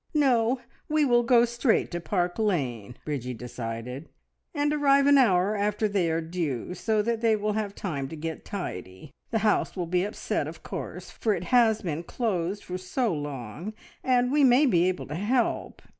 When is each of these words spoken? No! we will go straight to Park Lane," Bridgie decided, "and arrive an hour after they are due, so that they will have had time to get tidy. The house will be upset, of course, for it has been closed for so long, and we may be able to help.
No! 0.15 0.59
we 0.89 1.05
will 1.05 1.21
go 1.21 1.45
straight 1.45 1.91
to 1.91 1.99
Park 2.01 2.39
Lane," 2.39 2.97
Bridgie 3.05 3.35
decided, 3.35 4.09
"and 4.51 4.73
arrive 4.73 5.05
an 5.05 5.19
hour 5.19 5.55
after 5.55 5.87
they 5.87 6.09
are 6.09 6.21
due, 6.21 6.73
so 6.73 7.03
that 7.03 7.21
they 7.21 7.35
will 7.35 7.53
have 7.53 7.69
had 7.69 7.75
time 7.75 8.07
to 8.07 8.15
get 8.15 8.43
tidy. 8.43 9.11
The 9.29 9.37
house 9.45 9.75
will 9.75 9.85
be 9.85 10.03
upset, 10.03 10.47
of 10.47 10.63
course, 10.63 11.11
for 11.11 11.35
it 11.35 11.43
has 11.53 11.83
been 11.83 12.01
closed 12.01 12.63
for 12.63 12.79
so 12.79 13.13
long, 13.13 13.75
and 14.03 14.31
we 14.31 14.43
may 14.43 14.65
be 14.65 14.85
able 14.85 15.05
to 15.05 15.13
help. 15.13 15.83